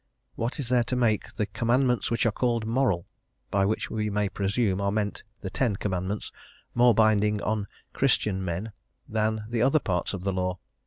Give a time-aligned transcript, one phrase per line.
[0.33, 3.05] What is there to make the "Commandments which are called moral"
[3.51, 6.31] by which we may presume are meant the Ten Commandments
[6.73, 8.71] more binding on "Christian men"
[9.07, 10.57] than the other parts of the law?